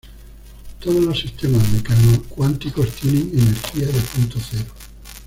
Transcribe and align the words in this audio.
Todos 0.79 0.99
los 1.03 1.19
sistemas 1.19 1.61
mecano-cuánticos 1.73 2.89
tienen 2.93 3.29
"energía 3.35 3.85
de 3.85 4.01
punto 4.01 4.39
cero". 4.49 4.73